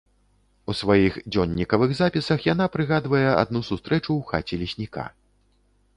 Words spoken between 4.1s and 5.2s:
ў хаце лесніка.